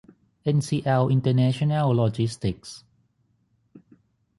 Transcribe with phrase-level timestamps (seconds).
[0.43, 2.77] เอ็นซีแอล อินเตอร์เนชั่นแนล โลจิสติกส์